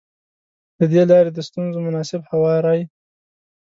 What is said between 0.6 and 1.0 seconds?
له